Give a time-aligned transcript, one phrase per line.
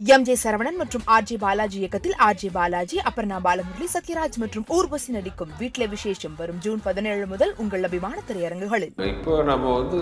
[0.00, 4.64] M J Saravanan மற்றும் R J Balaji இயக்கத்தில் R J Balaji Aparna Balamurali Sathyaraj மற்றும்
[4.76, 8.92] ஊர்வசி நடிக்கும் வீட்டில் விசேஷம் வரும் ஜூன் பதினேழு முதல் உங்கள் அபிமான திரையரங்குகளில்.
[9.12, 9.98] இப்போ நம்ம வந்து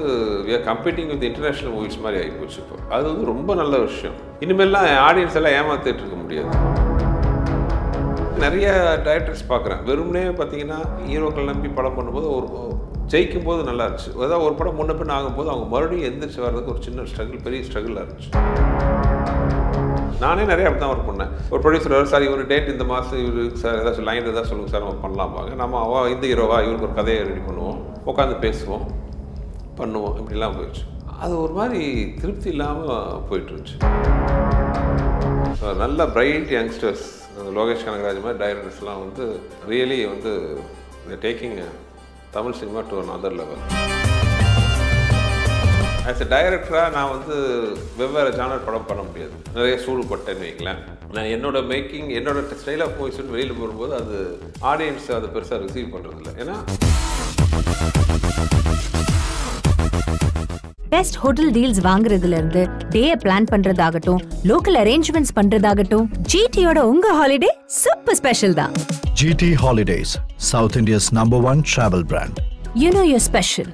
[0.68, 2.78] கம்பீட்டிங் வித் இன்டர்நேஷனல் மூவிஸ் மாதிரி ஆகிப்போச்சு இப்போ.
[2.94, 4.16] அது வந்து ரொம்ப நல்ல விஷயம்.
[4.46, 6.50] இனிமேல்லாம் ஆடியன்ஸ் எல்லாம் ஏமாத்திட்டு இருக்க முடியாது.
[8.44, 8.66] நிறைய
[9.08, 9.84] டைரக்டர்ஸ் பார்க்குறேன்.
[9.90, 10.80] வெறுமனே பார்த்தீங்கன்னா
[11.10, 12.48] ஹீரோக்கள் நம்பி படம் பண்ணும்போது ஒரு
[13.12, 14.12] ஜெயிக்கும் போது நல்லா இருந்துச்சு.
[14.18, 18.04] அதாவது ஒரு படம் முன்ன பின் ஆகும்போது அவங்க மறுபடியும் எந்திரிச்சு வர்றதுக்கு ஒரு சின்ன ஸ்ட்ரகிள் பெரிய ஸ்ட்ரகிளாக
[18.04, 18.32] இருந்துச்சு.
[20.22, 21.30] நானே நிறைய அப்படி தான் ஒர்க் பண்ணேன்.
[21.52, 25.00] ஒரு ப்ரொடியூசர் சார் இவர் டேட் இந்த மாதம் இவர் சார் ஏதாச்சும் லைன் ஏதாவது சொல்லுங்கள் சார் நம்ம
[25.04, 25.52] பண்ணலாம்பாங்க.
[25.62, 27.78] நம்ம அவ இந்த ஹீரோவா இவருக்கு ஒரு கதையை ரெடி பண்ணுவோம்.
[28.10, 28.84] உட்காந்து பேசுவோம்.
[29.80, 30.16] பண்ணுவோம்.
[30.20, 30.84] இப்படிலாம் போயிடுச்சு.
[31.24, 31.82] அது ஒரு மாதிரி
[32.20, 33.76] திருப்தி இல்லாமல் போயிட்டு இருந்துச்சு.
[35.82, 37.04] நல்ல பிரைட் யங்ஸ்டர்ஸ்
[37.58, 39.24] லோகேஷ் கனகராஜ் மாதிரி டைரக்டர்ஸ்லாம் வந்து
[39.70, 40.32] ரியலி வந்து
[41.26, 41.58] taking
[42.36, 43.62] Tamil cinema to other level
[46.10, 47.34] as a டைரக்டராக நான் வந்து
[47.98, 49.34] வெவ்வேறு ஜானர் படம் பண்ண முடியாது.
[49.56, 50.80] நிறைய சூடுபட்டேன்னு வைங்களேன்
[51.16, 54.18] நான் என்னோட மேக்கிங் என்னோட ஸ்டைல் ஆஃப் மூவிஸ் வெளியில் போகும்போது அது
[54.72, 56.56] ஆடியன்ஸ் அதை பெருசாக ரிசீவ் பண்ணுறதில்ல ஏன்னா
[60.94, 62.62] பெஸ்ட் ஹோட்டல் டீல்ஸ் வாங்குறதுல இருந்து
[62.94, 67.50] டே பிளான் பண்றதாகட்டும் லோக்கல் அரேஞ்ச்மெண்ட்ஸ் பண்றதாகட்டும் ஜிடியோட உங்க ஹாலிடே
[67.82, 68.74] சூப்பர் ஸ்பெஷல் தான்.
[69.20, 70.10] GT Holidays,
[70.52, 72.36] South India's number one travel brand.
[72.82, 73.70] You know your special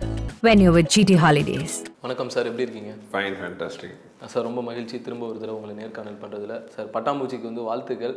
[0.48, 2.92] when you with GT holidays வணக்கம் சார் எப்படி இருக்கீங்க?
[3.12, 3.96] ஃபைன் ஃபேன்டாஸ்டிக்
[4.32, 4.96] சார் ரொம்ப மகிழ்ச்சி.
[5.06, 8.14] திரும்ப ஒரு தடவை உங்களை நேர்காணல் பண்ணுறதுல சார் பட்டாம்பூச்சிக்கு வந்து வாழ்த்துக்கள்.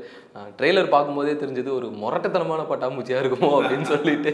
[0.60, 4.32] ட்ரெய்லர் பார்க்கும்போதே தெரிஞ்சது ஒரு முரட்டத்தனமான பட்டாம்பூச்சியாக இருக்குமோ அப்படின்னு சொல்லிட்டு.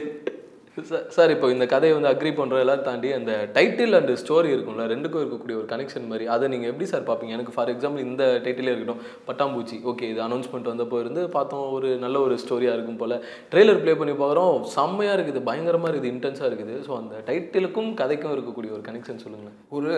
[0.90, 4.84] சார் சார் இப்போ இந்த கதையை வந்து அக்ரி பண்ணுற எல்லாம் தாண்டி அந்த டைட்டில் அண்ட் ஸ்டோரி இருக்கும்ல
[4.92, 7.36] ரெண்டுக்கும் இருக்கக்கூடிய ஒரு கனெக்ஷன் மாதிரி அதை நீங்கள் எப்படி சார் பார்ப்பீங்க?
[7.38, 9.78] எனக்கு ஃபார் எக்ஸாம்பிள் இந்த டைட்டிலே இருக்கட்டும் பட்டாம்பூச்சி.
[9.92, 13.16] ஓகே இது அனௌன்ஸ்மெண்ட் வந்தப்போ இருந்து பார்த்தோம் ஒரு நல்ல ஒரு ஸ்டோரியாக இருக்கும் போல்.
[13.54, 16.76] ட்ரெய்லர் ப்ளே பண்ணி பார்க்குறோம் செம்மையாக இருக்குது பயங்கரமாக இருக்குது இன்டென்ஸாக இருக்குது.
[16.88, 19.58] ஸோ அந்த டைட்டிலுக்கும் கதைக்கும் இருக்கக்கூடிய ஒரு கனெக்ஷன் சொல்லுங்களேன்.
[19.80, 19.94] ஒரு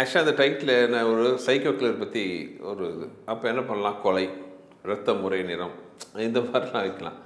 [0.00, 2.24] ஆக்சுவலாக அந்த டைட்டில் என்ன ஒரு சைக்கோ கிளர் பற்றி
[2.72, 3.08] ஒரு இது.
[3.34, 4.00] அப்போ என்ன பண்ணலாம்?
[4.06, 4.26] கொலை
[4.86, 5.76] இரத்த முறை நிறம்
[6.28, 7.18] இந்த மாதிரிலாம் வைக்கலாம்.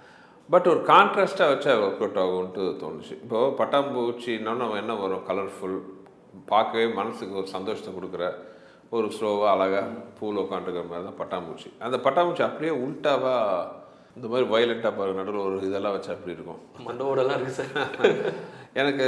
[0.51, 3.13] பட் ஒரு கான்ட்ராஸ்ட்டாக வச்சா ஒர்க் அவுட் ஆகும்ன்ட்டு தோணுச்சு.
[3.25, 5.25] இப்போது பட்டாம்பூச்சின்னா நம்ம என்ன வரும்?
[5.29, 5.79] கலர்ஃபுல்
[6.47, 8.25] பார்க்கவே மனசுக்கு ஒரு சந்தோஷத்தை கொடுக்குற
[8.91, 9.87] ஒரு ஸ்லோவாக அழகாக
[10.21, 11.69] பூவில் உட்காந்துருக்கிற மாதிரி தான் பட்டாம்பூச்சி.
[11.79, 13.67] அந்த பட்டாம்பூச்சி அப்படியே உல்ட்டாவாக
[14.17, 16.61] இந்த மாதிரி வயலண்ட்டாக பாருங்க நடுவில் ஒரு இதெல்லாம் வச்சா அப்படி இருக்கும்?
[16.87, 18.35] மண்டோடலாம் இருக்குது சார்.
[18.75, 19.07] எனக்கு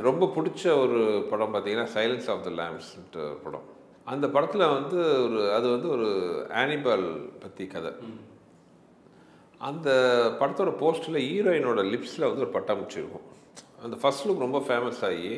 [0.00, 3.66] ரொம்ப பிடிச்ச ஒரு படம் பார்த்தீங்கன்னா சைலன்ஸ் ஆஃப் த லேம்ஸ்ன்ட்டு ஒரு படம்.
[4.04, 6.08] அந்த படத்தில் வந்து ஒரு அது வந்து ஒரு
[6.54, 7.06] ஆனிபால்
[7.38, 7.92] பற்றி கதை.
[9.68, 9.88] அந்த
[10.40, 13.26] படத்தோட போஸ்டரில் ஹீரோயினோட லிப்ஸில் வந்து ஒரு பட்டாம்பூச்சி இருக்கும்
[13.84, 15.32] அந்த ஃபஸ்ட் லுக் ரொம்ப ஃபேமஸ் ஆகி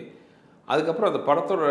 [0.68, 1.62] அதுக்கப்புறம் அந்த படத்தோட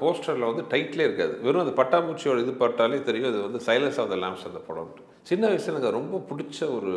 [0.00, 1.34] போஸ்டரில் வந்து டைட்டிலே இருக்காது.
[1.44, 4.92] வெறும் அந்த பட்டாம்பூச்சியோட இது பட்டாலே தெரியும் அது வந்து சைலன்ஸ் ஆஃப் த லேம்ஸ் அந்த படம்
[5.30, 6.92] சின்ன வயசில் எனக்கு ரொம்ப பிடிச்ச ஒரு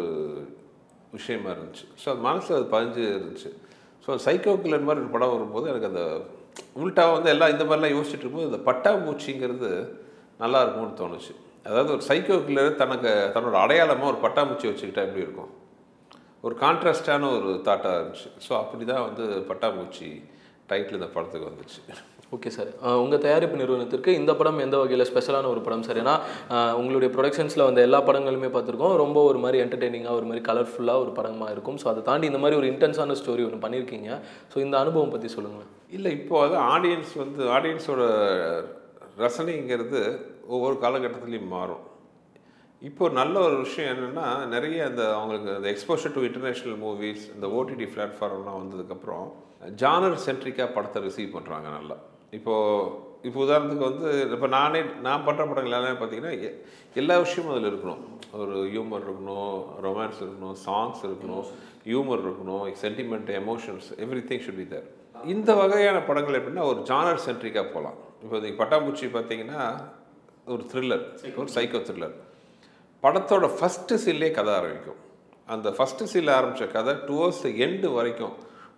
[1.18, 1.86] விஷயமா இருந்துச்சு.
[2.02, 3.50] ஸோ அது மனசில் அது பதிஞ்சு இருந்துச்சு.
[4.06, 6.04] ஸோ சைக்கோ கில்லர் மாதிரி ஒரு படம் வரும்போது எனக்கு அந்த
[6.84, 9.70] உல்ட்டாக வந்து எல்லாம் இந்த மாதிரிலாம் யோசிச்சுட்டு இருக்கும்போது அந்த பட்டாம்பூச்சிங்கிறது
[10.44, 11.34] நல்லா இருக்கும்னு தோணுச்சு.
[11.68, 15.52] அதாவது ஒரு சைக்கோ கில்லர் தனக்கு தன்னோட அடையாளமாக ஒரு பட்டாம்பூச்சி வச்சுக்கிட்டா எப்படி இருக்கும்?
[16.46, 18.28] ஒரு கான்ட்ராஸ்டான ஒரு தாட்டாக இருந்துச்சு.
[18.48, 20.10] ஸோ அப்படி தான் வந்து பட்டாம்பூச்சி
[20.72, 21.80] டைட்டில் இந்த படத்துக்கு வந்துச்சு.
[22.36, 22.70] ஓகே சார்
[23.02, 26.16] உங்கள் தயாரிப்பு நிறுவனத்திற்கு இந்த படம் எந்த வகையில் ஸ்பெஷலான ஒரு படம் சார் ஏன்னா
[26.80, 28.96] உங்களுடைய ப்ரொடக்ஷன்ஸில் வந்து எல்லா படங்களுமே பார்த்துருக்கோம்.
[29.04, 31.78] ரொம்ப ஒரு மாதிரி என்டர்டெய்னிங்காக ஒரு மாதிரி கலர்ஃபுல்லாக ஒரு படமாக இருக்கும்.
[31.84, 34.10] ஸோ அதை தாண்டி இந்த மாதிரி ஒரு இன்டென்ஸான ஸ்டோரி ஒன்று பண்ணியிருக்கீங்க
[34.54, 35.72] ஸோ இந்த அனுபவம் பற்றி சொல்லுங்களேன்.
[35.98, 38.02] இல்லை இப்போ அது ஆடியன்ஸ் வந்து ஆடியன்ஸோட
[39.26, 40.02] ரசனைங்கிறது
[40.54, 41.84] ஒவ்வொரு காலகட்டத்துலேயும் மாறும்.
[42.82, 47.86] இப்போ நல்ல ஒரு விஷயம் என்னென்னா நிறைய அந்த அவங்களுக்கு அந்த எக்ஸ்போஷர் டு இன்டர்நேஷ்னல் மூவிஸ் இந்த ஓடிடி
[47.94, 49.26] பிளாட்ஃபார்ம்லாம் வந்ததுக்கப்புறம்
[49.82, 51.98] ஜானர் சென்ட்ரிக்காக படத்தை ரிசீவ் பண்ணுறாங்க நல்லா.
[52.38, 56.34] இப்போது இப்போ உதாரணத்துக்கு வந்து இப்போ நானே நான் பண்ணுற படங்கள் எல்லாமே பார்த்தீங்கன்னா
[57.02, 58.02] எல்லா விஷயமும் அதில் இருக்கணும்.
[58.42, 59.56] ஒரு ஹியூமர் இருக்கணும்
[59.86, 61.46] ரொமான்ஸ் இருக்கணும் சாங்ஸ் இருக்கணும்
[61.90, 63.88] ஹியூமர் இருக்கணும் sentiment emotions
[64.30, 64.88] everything should be there
[65.34, 67.98] இந்த வகையான படங்கள் எப்படின்னா ஒரு ஜானர் சென்ட்ரிக்காக போகலாம்.
[68.24, 69.62] இப்போ நீங்கள் பட்டாம்பூச்சி பார்த்தீங்கன்னா
[70.54, 71.06] ஒரு த்ரில்லர்
[71.42, 72.16] ஒரு சைக்கோ த்ரில்லர்
[73.04, 75.00] படத்தோட ஃபஸ்ட்டு சீல்லே கதை ஆரம்பிக்கும்.
[75.54, 78.36] அந்த ஃபஸ்ட்டு சீல் ஆரம்பித்த கதை டுவர்ஸ் எண்டு வரைக்கும்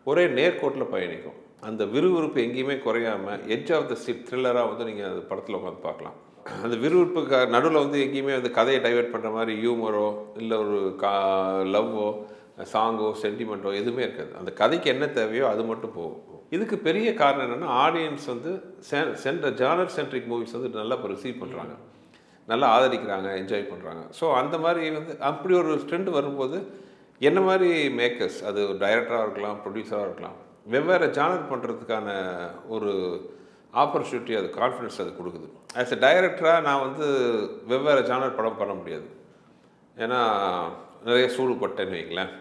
[0.09, 1.37] ஒரே நேர்கோட்டில் பயணிக்கும்.
[1.67, 6.17] அந்த விறுவிறுப்பு எங்கேயுமே குறையாமல் எட்ஜ் ஆஃப் த சீட் த்ரில்லராக வந்து நீங்கள் அந்த படத்தில் உட்காந்து பார்க்கலாம்.
[6.65, 10.07] அந்த விறுவிறுப்புக்கு நடுவில் வந்து எங்கேயுமே வந்து கதையை டைவெர்ட் பண்ணுற மாதிரி ஹியூமரோ
[10.41, 11.13] இல்லை ஒரு கா
[11.75, 12.07] லவ்வோ
[12.73, 14.31] சாங்கோ சென்டிமெண்ட்டோ எதுவுமே இருக்காது.
[14.41, 16.36] அந்த கதைக்கு என்ன தேவையோ அது மட்டும் போகும்.
[16.51, 18.51] இதுக்கு பெரிய காரணம் என்னென்னா ஆடியன்ஸ் வந்து
[19.23, 21.73] சென்ட்ர ஜானர் சென்ட்ரிக் மூவிஸ் வந்து நல்லா இப்போ ரிசீவ் பண்ணுறாங்க
[22.47, 26.59] நல்லா ஆதரிக்கிறாங்க என்ஜாய் பண்ணுறாங்க ஸோ அந்த மாதிரி வந்து அப்படி ஒரு ட்ரெண்ட் வரும்போது
[27.21, 30.37] என்ன மாதிரி மேக்கர்ஸ் அது டைரக்டராக இருக்கலாம் ப்ரொடியூசராக இருக்கலாம்
[30.73, 32.07] வெவ்வேறு ஜானர் பண்ணுறதுக்கான
[32.75, 32.91] ஒரு
[33.83, 35.47] ஆப்பர்ச்சுனிட்டி அது கான்ஃபிடன்ஸ் அது கொடுக்குது.
[35.79, 37.05] ஆஸ் எ டைரக்டராக நான் வந்து
[37.71, 39.07] வெவ்வேறு ஜானர் படம் பண்ண முடியாது.
[39.97, 40.19] ஏன்னா
[41.07, 42.31] நிறைய சூடுபட்டேன்னு வைங்களேன்.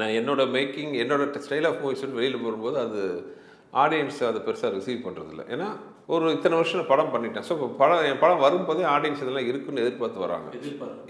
[0.00, 3.02] நான் என்னோட மேக்கிங் என்னோட ஸ்டைல் ஆஃப் மூவிஸ் வெளியில் போகும்போது அது
[3.82, 5.68] ஆடியன்ஸ் அதை பெருசாக ரிசீவ் பண்ணுறதில்ல ஏன்னா
[6.14, 7.44] ஒரு இத்தனை வருஷம் படம் பண்ணிட்டேன்.
[7.46, 10.48] ஸோ இப்போ படம் என் படம் வரும்போதே ஆடியன்ஸ் இதெல்லாம் இருக்குன்னு எதிர்பார்த்து வராங்க.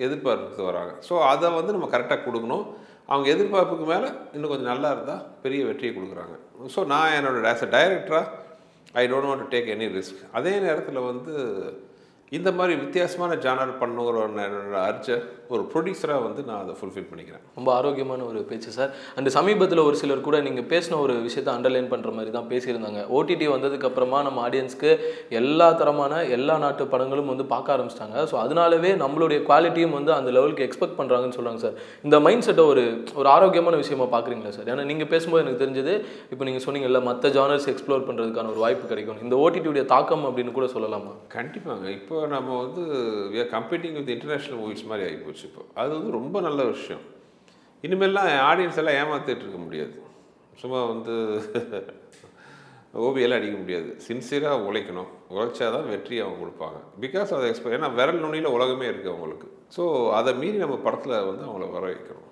[0.07, 0.93] எதிர்பார்த்து வராங்க.
[1.09, 2.65] ஸோ அதை வந்து நம்ம கரெக்டாக கொடுக்கணும்.
[3.11, 6.37] அவங்க எதிர்பார்ப்புக்கு மேலே இன்னும் கொஞ்சம் நல்லா இருந்தால் பெரிய வெற்றியை கொடுக்குறாங்க.
[6.77, 8.27] ஸோ நான் என்னோட ஆஸ் அ டைரக்டராக
[9.03, 11.35] I don't want to take any risk அதே நேரத்தில் வந்து
[12.37, 15.19] இந்த மாதிரி வித்தியாசமான ஜானர் பண்ணுங்கிற என்னோட
[15.55, 17.43] ஒரு ப்ரொடியூசராக வந்து நான் அதை ஃபுல்ஃபில் பண்ணிக்கிறேன்.
[17.59, 21.91] ரொம்ப ஆரோக்கியமான ஒரு பேச்சு சார் அண்ட் சமீபத்தில் ஒரு சிலர் கூட நீங்கள் பேசின ஒரு விஷயத்தை அண்டர்லைன்
[21.93, 23.03] பண்ணுற மாதிரி தான் பேசியிருந்தாங்க.
[23.17, 24.91] ஓடிடி வந்ததுக்கு அப்புறமா நம்ம ஆடியன்ஸ்க்கு
[25.41, 28.17] எல்லா தரமான எல்லா நாட்டு படங்களும் வந்து பார்க்க ஆரம்பிச்சிட்டாங்க.
[28.31, 31.79] ஸோ அதனாலவே நம்மளுடைய குவாலிட்டியும் வந்து அந்த லெவலுக்கு எக்ஸ்பெக்ட் பண்ணுறாங்கன்னு சொல்கிறாங்க சார்
[32.09, 32.85] இந்த மைண்ட் செட்டை ஒரு
[33.21, 35.95] ஒரு ஆரோக்கியமான விஷயமா பார்க்குறீங்களா சார் ஏன்னா நீங்கள் பேசும்போது எனக்கு தெரிஞ்சது
[36.33, 40.69] இப்போ நீங்கள் சொன்னீங்கல்ல மற்ற ஜானர்ஸ் எக்ஸ்ப்ளோர் பண்ணுறதுக்கான ஒரு வாய்ப்பு கிடைக்கும் இந்த ஓடிடியுடைய தாக்கம் அப்படின்னு கூட
[40.77, 41.15] சொல்லலாமா?
[41.39, 41.87] கண்டிப்பாங்க.
[42.01, 42.83] இப்போ நம்ம வந்து
[43.33, 45.63] we are competing with international movies மாதிரி ஆகிப்போச்சு இப்போ.
[45.75, 47.05] அது வந்து ரொம்ப நல்ல விஷயம்.
[47.85, 49.95] இனிமேல்லாம் ஆடியன்ஸ் எல்லாம் ஏமாத்திட்டு இருக்க முடியாது.
[50.63, 51.15] சும்மா வந்து
[53.07, 53.89] ஓவியெல்லாம் அடிக்க முடியாது.
[54.09, 55.11] சின்சியராக உழைக்கணும்.
[55.31, 56.79] உழைச்சா தான் வெற்றி அவங்க கொடுப்பாங்க.
[57.01, 59.49] பிகாஸ் அதை எக்ஸ்பெக்ட் ஏன்னா விரல் நுனியில் உலகமே இருக்குது அவங்களுக்கு.
[59.77, 62.31] ஸோ அதை மீறி நம்ம படத்தில் வந்து அவங்கள வர வைக்கணும்.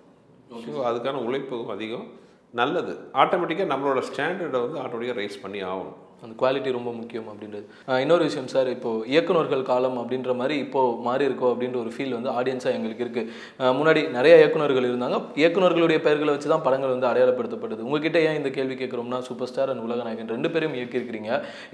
[0.65, 2.07] ஸோ அதுக்கான உழைப்பு அதிகம்.
[2.53, 2.95] நல்லது.
[3.13, 5.99] ஆட்டோமேட்டிக்காக நம்மளோட ஸ்டாண்டர்டை வந்து ஆட்டோமேட்டிக்காக ரைஸ் பண்ணி ஆகணும்.
[6.25, 7.65] அந்த குவாலிட்டி ரொம்ப முக்கியம் அப்படின்றது.
[8.05, 12.31] இன்னொரு விஷயம் சார் இப்போ இயக்குனர்கள் காலம் அப்படின்ற மாதிரி இப்போ மாறி இருக்கோ அப்படின்ற ஒரு ஃபீல் வந்து
[12.39, 13.23] ஆடியன்ஸாக எங்களுக்கு இருக்கு.
[13.59, 15.19] ஆஹ் முன்னாடி நிறைய இயக்குனர்கள் இருந்தாங்க.
[15.43, 19.85] இயக்குனர்களுடைய பெயர்களை வச்சு தான் படங்கள் வந்து அடையாளப்படுத்தப்படுது உங்ககிட்ட ஏன் இந்த கேள்வி கேட்குறோம்னா சூப்பர் ஸ்டார் அண்ட்
[19.89, 21.31] உலகநாயகன் ரெண்டு பேரும் இயக்கியிருக்கிறீங்க.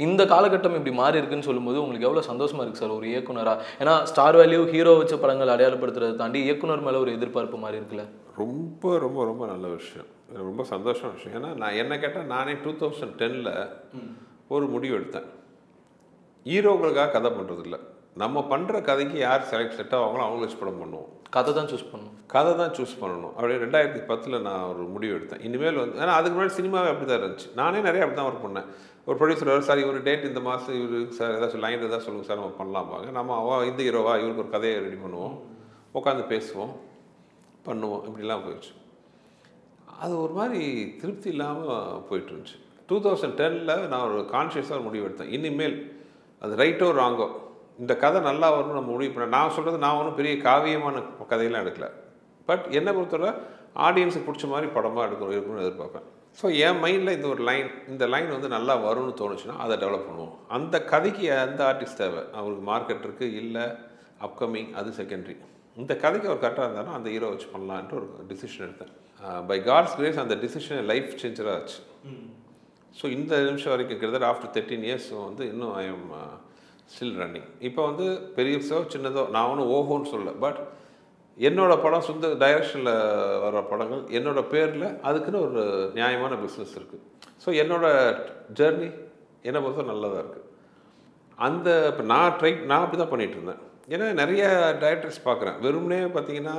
[0.06, 3.56] இந்த காலகட்டம் இப்படி மாறி இருக்குன்னு சொல்லும்போது உங்களுக்கு எவ்வளோ சந்தோஷமா இருக்கு சார் ஒரு இயக்குனரா?
[3.82, 8.06] ஏன்னா ஸ்டார் வேல்யூ ஹீரோ வச்ச படங்கள் அடையாளப்படுத்துறதை தாண்டி இயக்குனர் மேலே ஒரு எதிர்பார்ப்பு மாறி இருக்குல்ல?
[8.36, 10.08] ரொம்ப ரொம்ப ரொம்ப நல்ல விஷயம்.
[10.48, 11.36] ரொம்ப சந்தோஷமான விஷயம்.
[11.38, 13.48] ஏன்னா நான் என்ன கேட்டால் நானே டூ தௌசண்ட் டெனில்
[14.54, 15.28] ஒரு முடிவு எடுத்தேன்.
[16.50, 17.80] ஹீரோக்களுக்காக கதை பண்ணுறது இல்லை
[18.22, 21.10] நம்ம பண்ணுற கதைக்கு யார் செலக்ட் செட் ஆவாங்களோ அவங்கள வச்சு படம் பண்ணுவோம்.
[21.34, 22.14] கதை தான் சூஸ் பண்ணணும்.
[22.34, 23.34] கதை தான் சூஸ் பண்ணணும்.
[23.36, 25.42] அப்படியே ரெண்டாயிரத்தி பத்தில் நான் ஒரு முடிவு எடுத்தேன்.
[25.48, 27.48] இனிமேல் வந்து ஏன்னா அதுக்கு முன்னாடி சினிமாவே அப்படி தான் இருந்துச்சு.
[27.60, 28.66] நானே நிறைய அப்படி தான் ஒர்க் பண்ணேன்.
[29.06, 32.56] ஒரு ப்ரொடியூசர் சார் இவர் டேட் இந்த மாதம் இவர் சார் ஏதாச்சும் லைன் ஏதாவது சொல்லுங்கள் சார் நம்ம
[32.60, 35.36] பண்ணலாமாங்க நம்ம அவ இந்த ஹீரோவா இவருக்கு ஒரு கதையை ரெடி பண்ணுவோம்.
[35.98, 36.74] உட்காந்து பேசுவோம்.
[37.68, 38.02] பண்ணுவோம்.
[38.08, 38.72] இப்படிலாம் போயிடுச்சு.
[40.02, 40.60] அது ஒரு மாதிரி
[41.00, 42.58] திருப்தி இல்லாமல் போயிட்டு இருந்துச்சு.
[42.90, 45.32] டூ தௌசண்ட் டெனில் நான் ஒரு கான்ஷியஸாக முடிவு எடுத்தேன்.
[45.36, 45.76] இனிமேல்
[46.44, 47.28] அது ரைட்டோ ராங்கோ
[47.82, 51.02] இந்த கதை நல்லா வரும்னு நம்ம முடிவு பண்ண நான் சொல்கிறது நான் ஒன்றும் பெரிய காவியமான
[51.32, 51.88] கதையெல்லாம் எடுக்கல.
[52.48, 53.30] பட் என்னை பொறுத்தவரை
[53.86, 56.06] ஆடியன்ஸுக்கு பிடிச்ச மாதிரி படமாக எடுக்கணும் இருக்கணும்னு எதிர்பார்ப்பேன்.
[56.38, 60.34] ஸோ என் மைண்டில் இந்த ஒரு லைன் இந்த லைன் வந்து நல்லா வரும்னு தோணுச்சுன்னா அதை டெவலப் பண்ணுவோம்.
[60.56, 62.22] அந்த கதைக்கு எந்த ஆர்டிஸ்ட் தேவை?
[62.38, 63.64] அவருக்கு மார்க்கெட் இருக்குது இல்லை
[64.26, 65.36] அப்கமிங் அது செகண்டரி
[65.80, 68.92] இந்த கதைக்கு அவர் கரெக்டாக இருந்தாலும் அந்த ஹீரோ வச்சு பண்ணலான்ட்டு ஒரு டிசிஷன் எடுத்தேன்.
[69.50, 71.78] பை காட்ஸ் கிரேஸ் அந்த டிசிஷன் லைஃப் சேஞ்சராக ஆச்சு.
[72.94, 76.06] ஸோ இந்த நிமிஷம் வரைக்கும் கிட்டத்தட்ட ஆஃப்டர் தேர்ட்டீன் இயர்ஸ் வந்து இன்னும் ஐ எம்
[76.90, 78.06] ஸ்டில் ரன்னிங் இப்போ வந்து
[78.36, 80.60] பெரியசோ சின்னதோ நான் ஒன்றும் ஓஹோன்னு சொல்ல பட்
[81.38, 82.94] என்னோடய படம் சொந்த டைரக்ஷனில்
[83.40, 85.62] வர படங்கள் என்னோட பேரில் அதுக்குன்னு ஒரு
[85.94, 87.04] நியாயமான பிஸ்னஸ் இருக்குது
[87.44, 88.16] ஸோ என்னோடய
[88.54, 88.88] ஜேர்னி
[89.42, 90.46] என்னை பொறுத்த நல்லதாக இருக்குது
[91.38, 93.60] அந்த இப்போ நான் ட்ரை நான் அப்படி தான் பண்ணிட்டு இருந்தேன்.
[93.88, 94.42] ஏன்னா நிறைய
[94.80, 95.56] டைரக்டர்ஸ் பார்க்குறேன்.
[95.60, 96.56] வெறுமனே பார்த்தீங்கன்னா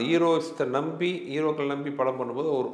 [0.00, 2.72] ஹீரோஸை நம்பி ஹீரோக்கள் நம்பி படம் பண்ணும்போது ஒரு-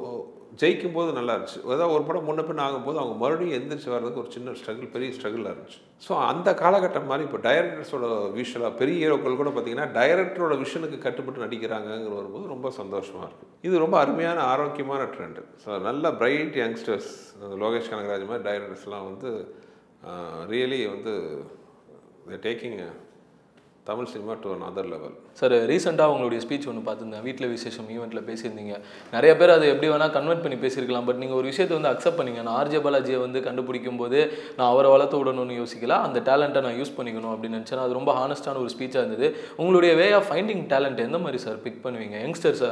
[0.59, 1.59] ஜெயிக்கும் போது நல்லா இருந்துச்சு.
[1.75, 5.53] ஏதாவது ஒரு படம் முன்ன பின் ஆகும்போது அவங்க மறுபடியும் எந்திரிச்சு வர்றதுக்கு ஒரு சின்ன ஸ்ட்ரகிள் பெரிய ஸ்ட்ரகிளாக
[5.53, 5.79] இருந்துச்சு.
[6.05, 8.07] ஸோ அந்த காலகட்டம் மாதிரி இப்போ டைரக்டர்ஸோட
[8.37, 13.97] விஷுவலாக பெரிய ஹீரோக்கள் கூட பார்த்தீங்கன்னா டைரக்டரோட விஷனுக்கு கட்டுப்பட்டு நடிக்கிறாங்கங்கிற வரும்போது ரொம்ப சந்தோஷமாக இருக்குது இது ரொம்ப
[14.03, 17.11] அருமையான ஆரோக்கியமான ட்ரெண்டு ஸோ நல்ல பிரைட் யங்ஸ்டர்ஸ்
[17.63, 19.31] லோகேஷ் கனகராஜ் மாதிரி டைரக்டர்ஸ்லாம் வந்து
[20.53, 21.13] ரியலி வந்து
[22.45, 22.79] taking
[23.89, 27.23] Tamil cinema to other level sir ரீசெண்டாக உங்களுடைய ஸ்பீச் ஒன்று பார்த்துருந்தேன்.
[27.25, 28.75] வீட்டில் விசேஷம் ஈவெண்ட்டில் பேசியிருந்தீங்க.
[29.15, 31.05] நிறைய பேர் அதை எப்படி வேணால் கன்வெர்ட் பண்ணி பேசியிருக்கலாம்.
[31.07, 32.41] பட் நீங்கள் ஒரு விஷயத்தை வந்து அக்செப்ட் பண்ணீங்க.
[32.47, 34.19] நான் ஆர்ஜே பாலாஜியை வந்து கண்டுபிடிக்கும் போது
[34.57, 35.97] நான் அவரை வளர்த்து விடணும்னு யோசிக்கல.
[36.05, 37.83] அந்த டேலண்ட்டை நான் யூஸ் பண்ணிக்கணும் அப்படின்னு நினச்சேன்.
[37.85, 39.27] அது ரொம்ப ஹானஸ்டான ஒரு ஸ்பீச்சாக இருந்தது.
[39.63, 42.17] உங்களுடைய வே ஆஃப் ஃபைண்டிங் டேலண்ட் எந்த மாதிரி சார் பிக் பண்ணுவீங்க?
[42.25, 42.63] யங்ஸ்டர்ஸ்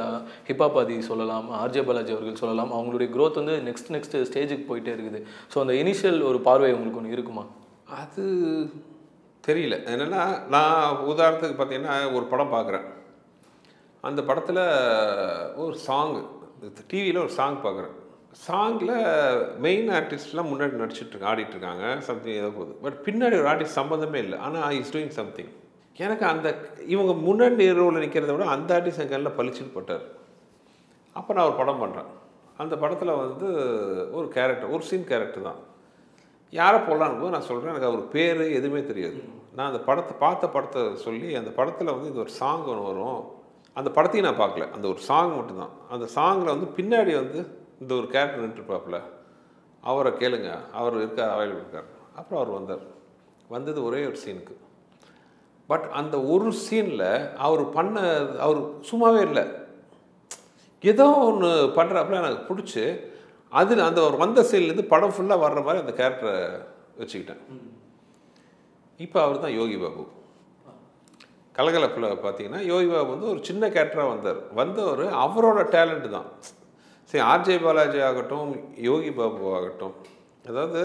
[0.48, 2.72] ஹிப்ஹாப் ஆதி சொல்லலாம் ஆர்ஜே பாலாஜி அவர்கள் சொல்லலாம்.
[2.78, 5.20] அவங்களுடைய growth வந்து நெக்ஸ்ட் நெக்ஸ்ட் ஸ்டேஜுக்கு போயிட்டே இருக்குது.
[5.54, 7.44] ஸோ அந்த இனிஷியல் ஒரு பார்வை உங்களுக்கு ஒன்று இருக்குமா?
[8.00, 8.24] அது
[9.46, 9.76] தெரியல.
[9.92, 10.22] என்னென்னா
[10.54, 12.86] நான் உதாரணத்துக்கு பார்த்தீங்கன்னா ஒரு படம் பார்க்குறேன்
[14.08, 14.62] அந்த படத்தில்
[15.64, 16.14] ஒரு சாங்
[16.90, 17.94] டிவியில் ஒரு சாங் பார்க்குறேன்
[18.46, 18.94] சாங்கில்
[19.64, 22.72] மெயின் ஆர்டிஸ்ட்லாம் முன்னாடி நடிச்சிட்ருக்கு ஆடிட்டுருக்காங்க சம்திங் ஏதோ போகுது.
[22.84, 24.38] பட் பின்னாடி ஒரு ஆர்டிஸ்ட் சம்மந்தமே இல்லை.
[24.46, 25.52] ஆனால் இஸ் டூயிங் சம்திங்
[26.04, 26.48] எனக்கு அந்த
[26.94, 30.04] இவங்க முன்னாடி ரோவில் நிற்கிறத விட அந்த ஆர்டிஸ்ட் என் கண்ணில் பளிச்சுன்னு போட்டார்.
[31.18, 32.10] அப்போ நான் ஒரு படம் பண்ணுறேன்
[32.62, 33.48] அந்த படத்தில் வந்து
[34.16, 35.60] ஒரு கேரக்டர் ஒரு சீன் கேரக்டர் தான்.
[36.58, 39.18] யாரை போடலான்னு போது நான் சொல்கிறேன் எனக்கு அவர் பேர் எதுவுமே தெரியாது.
[39.56, 43.20] நான் அந்த படத்தை பார்த்த படத்தை சொல்லி அந்த படத்தில் வந்து இது ஒரு சாங் ஒன்று வரும்.
[43.72, 44.70] அந்த படத்தையும் நான் பார்க்கல.
[44.70, 45.72] அந்த ஒரு சாங் மட்டும்தான்.
[45.90, 47.40] அந்த சாங்கில் வந்து பின்னாடி வந்து
[47.80, 48.98] இந்த ஒரு கேரக்டர் நின்றுருப்பாப்புல
[49.80, 50.50] அவரை கேளுங்க.
[50.72, 51.88] அவர் இருக்கார் அவைலபிள் இருக்கார்.
[52.14, 52.84] அப்புறம் அவர் வந்தார்.
[53.48, 54.54] வந்தது ஒரே ஒரு சீனுக்கு
[55.66, 57.08] பட் அந்த ஒரு சீனில்
[57.46, 58.00] அவர் பண்ண
[58.46, 59.44] அவர் சும்மாவே இல்லை.
[60.80, 62.84] ஏதோ ஒன்று பண்ணுறாப்புல எனக்கு பிடிச்சி.
[63.54, 66.34] அதில் அந்த ஒரு வந்த சீன்லேருந்து படம் ஃபுல்லாக வர்ற மாதிரி அந்த கேரக்டரை
[67.00, 67.42] வச்சுக்கிட்டேன்.
[68.96, 70.02] இப்போ அவர் தான் யோகி பாபு.
[71.56, 74.52] கலகலப்பில் பார்த்தீங்கன்னா யோகி பாபு வந்து ஒரு சின்ன கேரக்டராக வந்தார்.
[74.54, 76.28] வந்தவர் அவரோட டேலண்ட் தான்.
[77.04, 79.94] சரி ஆர்ஜே பாலாஜி ஆகட்டும் யோகி பாபு ஆகட்டும்
[80.48, 80.80] அதாவது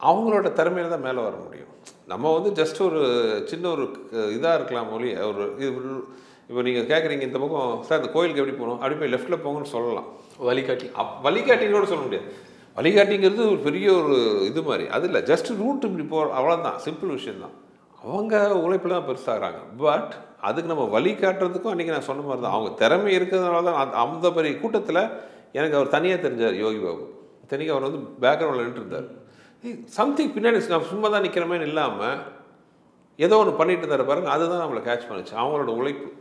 [0.00, 1.72] அவங்களோட திறமையில தான் மேலே வர முடியும்.
[2.06, 3.00] நம்ம வந்து ஜஸ்ட் ஒரு
[3.46, 6.04] சின்ன ஒரு இதாக இருக்கலாம் மொழி ஒரு இது-
[6.48, 8.80] இப்போ நீங்கள் கேட்குறீங்க இந்த பக்கம் சார் இந்த கோயிலுக்கு எப்படி போகணும்?
[8.80, 10.08] அப்படி போய் லெஃப்ட்டில் போங்கன்னு சொல்லலாம்.
[10.38, 10.90] வழிகாட்டி.
[10.94, 12.34] அப் வழிகாட்டின்னு கூட சொல்ல முடியாது.
[12.76, 14.88] வழிகாட்டிங்கிறது ஒரு பெரிய ஒரு இது மாதிரி.
[14.88, 15.22] அது இல்லை.
[15.22, 17.50] ஜஸ்ட் ரூட் இப்படி போ அவ்வளோதான் சிம்பிள் விஷயந்தான்
[18.02, 19.58] அவங்க உழைப்பில் தான் பெருசாகிறாங்க.
[19.76, 24.30] பட் அதுக்கு நம்ம வழி காட்டுறதுக்கும் அன்றைக்கி நான் சொன்ன மாதிரி தான் அவங்க திறமை இருக்கிறதுனால தான் அந்த-
[24.30, 25.08] பெரிய கூட்டத்தில்
[25.52, 27.10] எனக்கு அவர் தனியாக தெரிஞ்சார் யோகி பாபு.
[27.46, 29.06] தனியாக அவர் வந்து பேக்ரவுண்டில் நின்று இருந்தார்
[29.84, 32.18] சம்திங் பின்னாடி நான் சும்மா தான் நிற்கிறமேன்னு இல்லாமல்
[33.16, 34.30] ஏதோ ஒன்று பண்ணிட்டு இருந்தார் பாருங்க.
[34.30, 35.38] அதுதான் நம்மளை கேட்ச் பண்ணுச்சு.
[35.38, 36.12] அவங்களோட உழைப்பு.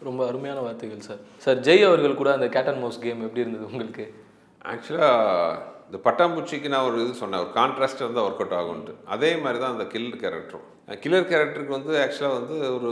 [0.00, 3.64] ரொம்ப அருமையான வார்த்தைகள் சார் சார் ஜெய் அவர்கள் கூட அந்த கேட் அண்ட் மவுஸ் கேம் எப்படி இருந்தது
[3.64, 4.04] உங்களுக்கு?
[4.64, 9.58] ஆக்சுவலாக இந்த பட்டாம்பூச்சிக்கு நான் ஒரு இது சொன்னேன் ஒரு கான்ட்ராஸ்ட் இருந்தால் ஒர்க் அவுட் ஆகும்ட்டு அதே மாதிரி
[9.58, 10.66] தான் அந்த கில்லர் கேரக்டரும்
[11.02, 12.90] கில்லர் கேரக்டருக்கு வந்து ஆக்சுவலாக வந்து ஒரு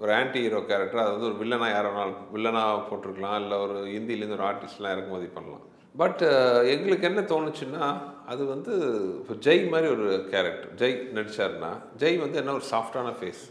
[0.00, 4.44] ஒரு ஆன்டி ஹீரோ கேரக்டர் அது வந்து ஒரு வில்லனாக யாரோ வில்லனாக போட்டிருக்கலாம் இல்லை ஒரு ஹிந்திலேருந்து ஒரு
[4.44, 5.64] ஆர்டிஸ்ட்லாம் இறக்குமதி பண்ணலாம்.
[5.94, 6.22] பட்
[6.64, 7.84] எங்களுக்கு என்ன தோணுச்சுன்னா
[8.26, 8.72] அது வந்து
[9.20, 13.44] இப்போ ஜெய் மாதிரி ஒரு கேரக்டர் ஜெய் நடிச்சாருன்னா ஜெய் வந்து என்ன ஒரு சாஃப்டான ஃபேஸ்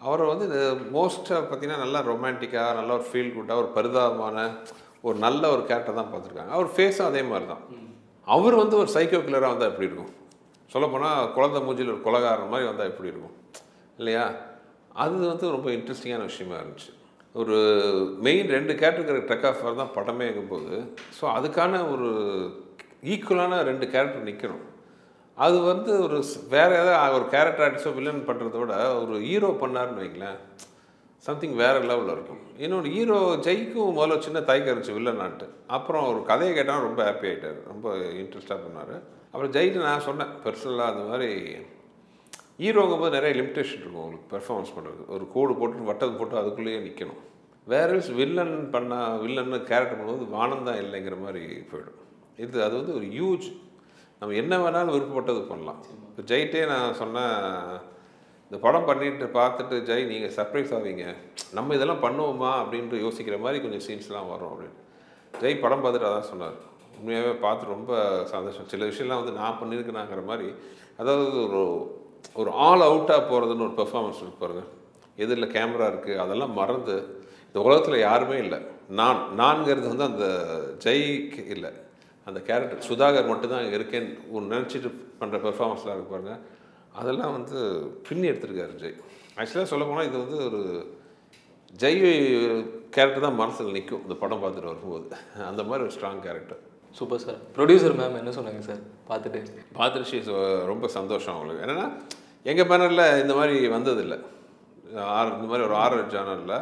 [0.00, 0.46] அவரை வந்து
[0.96, 4.46] மோஸ்ட்டாக பார்த்தீங்கன்னா நல்லா ரொமான்டிக்காக நல்ல ஒரு ஃபீல் குட்டாக ஒரு பரிதாபமான
[5.06, 6.52] ஒரு நல்ல ஒரு கேரக்டர் தான் பார்த்துருக்காங்க.
[6.56, 7.64] அவர் ஃபேஸும் அதே மாதிரி தான்
[8.26, 10.14] அவர் வந்து ஒரு சைக்கோ கில்லராக வந்தால் எப்படி இருக்கும்?
[10.70, 13.36] சொல்லப்போனால் குழந்தை மூஞ்சியில் ஒரு கொலகாரன் மாதிரி வந்தால் எப்படி இருக்கும்?
[13.98, 14.24] இல்லையா?
[15.02, 16.90] அது வந்து ரொம்ப இன்ட்ரெஸ்டிங்கான விஷயமா இருந்துச்சு.
[17.40, 17.56] ஒரு
[18.26, 20.76] மெயின் ரெண்டு கேரக்டருக்கு ட்ரக் ஆஃப் தான் படமே இருக்கும்போது
[21.18, 22.08] ஸோ அதுக்கான ஒரு
[23.12, 24.64] ஈக்குவலான ரெண்டு கேரக்டர் நிற்கணும்
[25.44, 26.16] அது வந்து ஒரு
[26.54, 30.38] வேறு வேற ஏதாவது ஒரு கேரக்டர் ஆர்டிஸ்டோ வில்லன் பண்ணுறத விட ஒரு ஹீரோ பண்ணாருன்னு வைங்களேன்
[31.24, 32.42] சம்திங் வேற லெவலில் இருக்கும்.
[32.64, 37.58] இன்னொன்று ஹீரோ ஜெய்க்கும் முதல்ல சின்ன தயக்கம் இருந்துச்சு வில்லனான்ட்டு அப்புறம் ஒரு கதையை கேட்டால் ரொம்ப ஹாப்பி ஆகிட்டார்
[37.72, 38.94] ரொம்ப இன்ட்ரெஸ்டாக பண்ணார்.
[39.32, 41.30] அப்புறம் ஜெயிட்டு நான் சொன்னேன் பர்சனலாக அது மாதிரி
[42.62, 47.20] ஹீரோங்கும் போது நிறைய லிமிட்டேஷன் இருக்கும் உங்களுக்கு பெர்ஃபார்மன்ஸ் பண்ணுறது ஒரு கோடு போட்டு வட்டது போட்டு அதுக்குள்ளேயே நிற்கணும்
[47.72, 48.94] வேற வில்லன் பண்ண
[49.24, 51.98] வில்லன்னு கேரக்டர் பண்ணும்போது வானம் தான் இல்லைங்கிற மாதிரி போயிடும்.
[52.44, 53.46] இது அது வந்து ஒரு ஹியூஜ்
[54.20, 55.78] நம்ம என்ன வேணாலும் விருப்பப்பட்டது பண்ணலாம்.
[56.08, 57.36] இப்போ ஜெயிட்டே நான் சொன்னேன்
[58.46, 61.04] இந்த படம் பண்ணிட்டு பார்த்துட்டு ஜெய் நீங்கள் சர்ப்ரைஸ் ஆவீங்க.
[61.58, 64.76] நம்ம இதெல்லாம் பண்ணுவோமா அப்படின்ட்டு யோசிக்கிற மாதிரி கொஞ்சம் சீன்ஸ்லாம் வரும் அப்படின்னு.
[65.42, 66.58] ஜெய் படம் பார்த்துட்டு அதான் சொன்னார்.
[66.98, 67.92] உண்மையாகவே பார்த்து ரொம்ப
[68.32, 68.68] சந்தோஷம்.
[68.72, 70.48] சில விஷயம்லாம் வந்து நான் பண்ணியிருக்கேனாங்கிற மாதிரி
[71.00, 71.62] அதாவது ஒரு
[72.40, 74.64] ஒரு ஆல் அவுட்டாக போகிறதுன்னு ஒரு பெர்ஃபார்மன்ஸ் இருக்கு
[75.22, 76.96] எதிரில் கேமரா இருக்குது அதெல்லாம் மறந்து
[77.46, 78.58] இந்த உலகத்தில் யாருமே இல்லை.
[79.00, 80.26] நான் நான்கிறது வந்து அந்த
[80.84, 81.70] ஜெய்க்கு இல்லை.
[82.30, 86.34] அந்த கேரக்டர் சுதாகர் மட்டும்தான் இருக்கேன்னு ஒரு நினச்சிட்டு பண்ணுற பெர்ஃபார்மன்ஸ்லாம் இருக்கு பாருங்க.
[87.00, 87.58] அதெல்லாம் வந்து
[88.06, 88.96] பின்னி எடுத்திருக்காரு ஜெய்.
[89.38, 90.60] ஆக்சுவலாக சொல்ல போனால் இது வந்து ஒரு
[91.82, 92.00] ஜெய்
[92.94, 95.18] கேரக்டர் தான் மனசில் நிற்கும் இந்த படம் பார்த்துட்டு வரும்போது.
[95.50, 96.60] அந்த மாதிரி ஒரு strong character
[96.98, 99.40] super sir producer ma'am என்ன சொன்னாங்க சார் பார்த்துட்டு.
[99.78, 100.36] பார்த்துட்டு
[100.72, 101.64] ரொம்ப சந்தோஷம் அவங்களுக்கு.
[101.64, 101.86] என்னென்னா
[102.50, 104.18] எங்கள் பேனரில் இந்த மாதிரி வந்ததில்லை.
[105.16, 106.56] ஆர் இந்த மாதிரி ஒரு ஆர்ஆர் ஜானரில்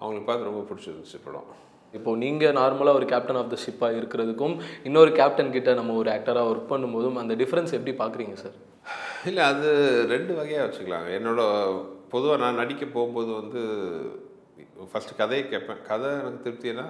[0.00, 1.48] அவங்களுக்கு பார்த்து ரொம்ப பிடிச்சிருந்துச்சு படம்.
[1.96, 4.54] இப்போ நீங்கள் நார்மலாக ஒரு கேப்டன் ஆஃப் த ஷிப்பாக இருக்கிறதுக்கும்
[4.88, 8.56] இன்னொரு கேப்டன் கிட்ட நம்ம ஒரு ஆக்டராக ஒர்க் பண்ணும்போதும் அந்த டிஃப்ரென்ஸ் எப்படி பார்க்குறீங்க சார்
[9.28, 9.68] இல்லை அது
[10.12, 11.06] ரெண்டு வகையாக வச்சுக்கலாம்.
[11.16, 11.40] என்னோட
[12.12, 13.60] பொதுவாக நான் நடிக்க போகும்போது வந்து
[14.90, 15.80] ஃபஸ்ட்டு கதையை கேட்பேன்.
[15.88, 16.86] கதை எனக்கு திருப்தினா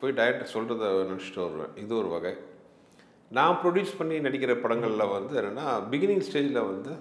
[0.00, 1.72] போய் டைரக்டர் சொல்கிறத நினச்சிட்டு வருவேன்.
[1.82, 2.32] இது ஒரு வகை.
[3.36, 6.92] நான் ப்ரொடியூஸ் பண்ணி நடிக்கிற படங்களில் வந்து என்னென்னா பிகினிங் ஸ்டேஜில் வந்து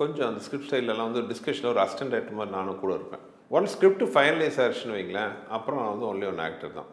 [0.00, 3.24] கொஞ்சம் அந்த ஸ்கிரிப்ட் ஸ்டைலெல்லாம் வந்து டிஸ்கஷனில் ஒரு அசிஸ்டன்ட் டைரக்டர் மாதிரி நானும் கூட இருப்பேன்.
[3.50, 5.32] ஒன் ஸ்கிரிப்ட் ஃபைனலைஸ் ஆயிடுச்சுன்னு வைங்களேன்.
[5.56, 6.90] அப்புறம் நான் வந்து ஒன்லி ஒன் ஆக்டர் தான்.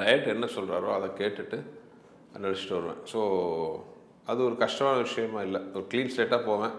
[0.00, 1.58] டைரக்டர் என்ன சொல்கிறாரோ அதை கேட்டுட்டு
[2.44, 3.00] நடிச்சிட்டு வருவேன்.
[3.12, 3.20] ஸோ
[4.30, 5.60] அது ஒரு கஷ்டமான விஷயமா இல்லை.
[5.76, 6.74] ஒரு க்ளீன் ஸ்டேட்டாக போவேன்.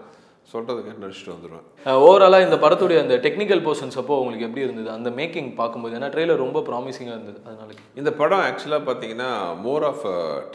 [0.52, 1.66] சொல்கிறது கேட்டு நடிச்சிட்டு வந்துடுவேன்
[2.04, 4.88] ஓவராலாக இந்த படத்துடைய அந்த டெக்னிக்கல் போர்ஷன்ஸ் அப்போ உங்களுக்கு எப்படி இருந்தது?
[4.96, 7.38] அந்த மேக்கிங் பார்க்கும்போது ஏன்னா ட்ரெய்லர் ரொம்ப ப்ராமிசிங்காக இருந்தது.
[7.48, 9.30] அதனால இந்த படம் ஆக்சுவலாக பார்த்தீங்கன்னா
[9.66, 10.06] more of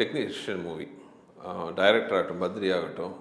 [0.01, 0.88] technician movie
[1.79, 3.15] director ஆகட்டும் பத்ரி ஆகட்டும்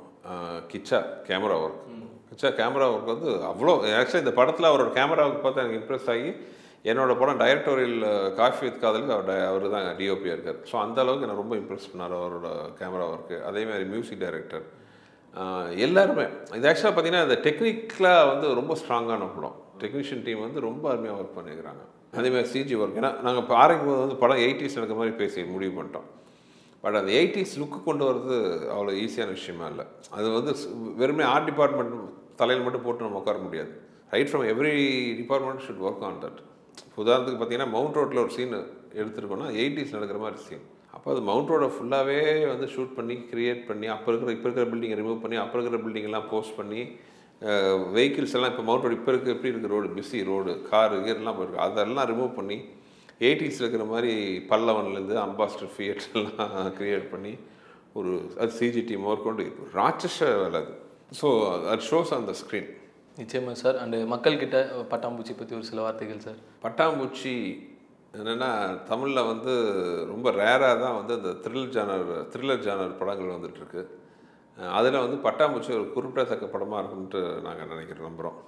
[0.73, 1.85] Kiccha camera work
[2.31, 6.31] Kiccha camera work வந்து அவ்வளோ ஆக்சுவலாக இந்த படத்தில் அவரோட கேமரா ஒர்க் பார்த்து எனக்கு இம்ப்ரெஸ் ஆகி
[6.91, 7.99] என்னோடய படம் டைரக்டோரியல்
[8.41, 10.59] காஃபி வித் காதலுக்கு அவர் அவர் தான் டிஓபியாக இருக்கார்.
[10.71, 12.49] ஸோ அந்த அளவுக்கு என்னை ரொம்ப இம்ப்ரெஸ் பண்ணார் அவரோட
[12.81, 14.67] கேமரா ஒர்க்கு அதேமாதிரி மியூசிக் டைரக்டர்
[15.87, 16.27] எல்லாருமே.
[16.59, 19.57] இது ஆக்சுவலாக பார்த்தீங்கன்னா இந்த டெக்னிக்கலாக வந்து ரொம்ப ஸ்ட்ராங்கான படம்.
[19.83, 21.83] டெக்னீஷியன் டீம் வந்து ரொம்ப அருமையாக ஒர்க் பண்ணியிருக்கிறாங்க.
[22.19, 25.75] அதேமாதிரி சிஜி ஒர்க் ஏன்னா நாங்கள் இப்போ ஆரம்பிக்கும் போது வந்து படம் எயிட்டிஸ் நடக்கிற மாதிரி பேசி முடிவு
[25.79, 26.07] பண்ணிட்டோம்.
[26.83, 28.37] பட் அந்த எயிட்டிஸ் லுக்கு கொண்டு வர்றது
[28.75, 29.85] அவ்வளோ ஈஸியான விஷயமா இல்லை.
[30.17, 30.53] அது வந்து
[31.01, 31.97] வெறுமே ஆர்ட் டிபார்ட்மெண்ட்
[32.41, 33.73] தலையில் மட்டும் போட்டு நம்ம உட்கார முடியாது.
[34.15, 34.75] Right from every
[35.21, 36.41] department should work on that
[37.03, 38.55] உதாரணத்துக்கு பார்த்தீங்கன்னா மவுண்ட் ரோட்டில் ஒரு சீன்
[39.01, 40.65] எடுத்துருக்கோன்னா எயிட்டிஸ் நடக்கிற மாதிரி சீன்
[40.97, 42.21] அப்போ அது மவுண்ட் ரோடை ஃபுல்லாகவே
[42.53, 46.29] வந்து ஷூட் பண்ணி கிரியேட் பண்ணி அப்போ இருக்கிற இப்போ இருக்கிற பில்டிங்கை ரிமூவ் பண்ணி அப்போ இருக்கிற பில்டிங்லாம்
[46.33, 46.81] போஸ்ட் பண்ணி
[47.97, 51.65] வெஹிக்கிள்ஸ் எல்லாம் இப்போ மவுண்ட் ரோடு இப்போ இருக்க எப்படி இருக்க ரோடு பிஸி ரோடு காரு கீரெல்லாம் போயிருக்கு.
[51.67, 52.57] அதெல்லாம் ரிமூவ் பண்ணி
[53.21, 54.13] எயிட்டிஸில் இருக்கிற மாதிரி
[54.51, 57.33] பல்லவன்லேருந்து அம்பாஸ்டர் ஃபியட்ஸ் எல்லாம் க்ரியேட் பண்ணி
[57.95, 59.45] ஒரு அது சிஜி டீம் ஒர்க் கொண்டு
[59.75, 60.73] ராட்சச வேலை அது.
[61.21, 61.29] ஸோ
[61.71, 62.69] அது ஷோஸ் ஆன் த ஸ்க்ரீன்
[63.17, 64.59] நிச்சயமா சார் அண்டு மக்கள்கிட்ட
[64.91, 67.35] பட்டாம்பூச்சி பற்றி ஒரு சில வார்த்தைகள் சார் பட்டாம்பூச்சி
[68.15, 68.51] என்னென்னா
[68.89, 69.53] தமிழில் வந்து
[70.07, 73.83] ரொம்ப ரேராக தான் வந்து அந்த த்ரில் ஜானர் த்ரில்லர் ஜானர் படங்கள் வந்துட்டுருக்கு
[74.77, 78.39] அதில் வந்து பட்டாம்பூச்சி ஒரு குறிப்பிடத்தக்க படமாக இருக்கும்ன்ட்டு நாங்கள் நினைக்கிறோம் நம்புகிறோம்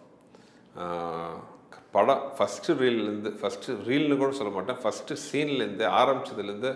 [1.94, 4.78] படம் ஃபஸ்ட்டு ரீல்லேருந்து ஃபஸ்ட்டு ரீல்னு கூட சொல்ல மாட்டேன்.
[4.82, 6.70] ஃபஸ்ட்டு சீன்லேருந்து ஆரம்பிச்சதுலேருந்து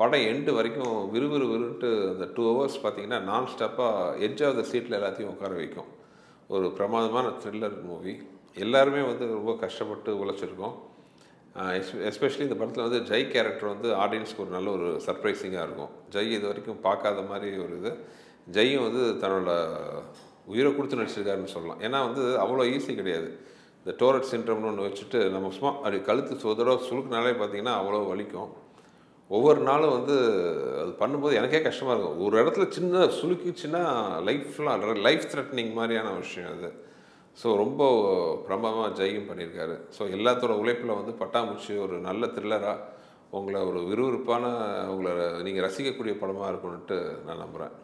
[0.00, 4.98] படம் எண்டு வரைக்கும் விறுவிறு விறுன்ட்டு அந்த டூ ஹவர்ஸ் பார்த்தீங்கன்னா நான் ஸ்டாப்பாக எட்ஜ் ஆஃப் த சீட்டில்
[4.98, 5.90] எல்லாத்தையும் உட்கார வைக்கும்.
[6.54, 8.14] ஒரு பிரமாதமான த்ரில்லர் மூவி
[8.64, 10.74] எல்லாருமே வந்து ரொம்ப கஷ்டப்பட்டு உழைச்சிருக்கோம்.
[12.10, 15.92] எஸ்பெஷலி இந்த படத்தில் வந்து ஜெய் கேரக்டர் வந்து ஆடியன்ஸ்க்கு ஒரு நல்ல ஒரு சர்ப்ரைசிங்காக இருக்கும்.
[16.14, 17.92] ஜெய் இது வரைக்கும் பார்க்காத மாதிரி ஒரு இது.
[18.56, 19.50] ஜெய்யும் வந்து தன்னோட
[20.52, 21.82] உயிரை கொடுத்து நடிச்சிருக்காருன்னு சொல்லலாம்.
[21.86, 23.28] ஏன்னா வந்து அவ்வளோ ஈஸி கிடையாது.
[23.84, 28.52] இந்த டோரட் சின்ட்ரம்னு ஒன்று வச்சுட்டு நம்ம சும்மா அப்படி கழுத்து சோதரோ சுருக்குனாலே பார்த்தீங்கன்னா அவ்வளோ வலிக்கும்.
[29.30, 30.14] ஒவ்வொரு நாளும் வந்து
[30.82, 32.22] அது பண்ணும்போது எனக்கே கஷ்டமாக இருக்கும்.
[32.26, 33.82] ஒரு இடத்துல சின்ன சுலுக்கிச்சுன்னா
[34.28, 36.70] லைஃப்லாம் லைஃப் த்ரெட்னிங் மாதிரியான விஷயம் அது.
[37.40, 37.82] ஸோ ரொம்ப
[38.46, 39.76] பிரமாதமாக ஜெயம் பண்ணியிருக்காரு.
[39.96, 42.82] ஸோ எல்லாத்தோட உழைப்பில் வந்து பட்டாம்பூச்சி ஒரு நல்ல த்ரில்லராக
[43.38, 44.44] உங்களை ஒரு விறுவிறுப்பான
[44.92, 45.12] உங்களை
[45.46, 46.98] நீங்கள் ரசிக்கக்கூடிய படமாக இருக்கும்னுட்டு
[47.28, 47.74] நான் நம்புகிறேன்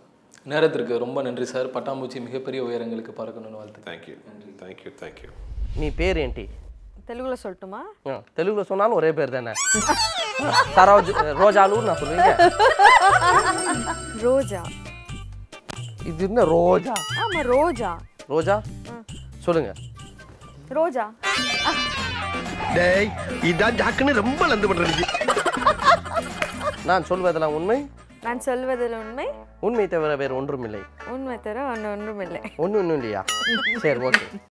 [0.52, 1.74] நேரத்திற்கு ரொம்ப நன்றி சார்.
[1.78, 4.16] பட்டாம்பூச்சி மிகப்பெரிய உயரங்களுக்கு பறக்கணும்னு வாழ்த்து தேங்க்யூ
[4.62, 5.30] தேங்க்யூ தேங்க்யூ
[5.75, 6.43] నీ పేరేంటి
[7.07, 9.53] తెలుగులో சொல்லட்டுமா ఆ, తెలుగులో சொன்னாலும் ஒரே பேர் தானே
[10.75, 11.09] சரோஜ்
[11.39, 12.31] ரோஜாலு நான் சொல்லுவீங்க
[14.23, 14.61] ரோஜா
[16.05, 17.91] இது என்ன ரோஜா ஆமா ரோஜா
[18.29, 18.55] ரோஜா
[19.45, 19.71] சொல்லுங்க
[20.71, 21.05] ரோஜா
[22.75, 23.09] டேய்
[23.49, 25.05] இதான் ஜாக்குன்னு ரொம்ப லந்து பண்றீங்க
[26.85, 27.77] நான் சொல்வதெல்லாம் உண்மை
[28.25, 29.25] நான் சொல்வதில் உண்மை
[29.61, 30.81] உண்மை தவிர வேறு ஒன்றும் இல்லை
[31.13, 33.21] உண்மை தர ஒன்று ஒன்றும் இல்லை ஒன்றும் ஒன்றும் இல்லையா
[33.83, 34.25] சரி ஓகே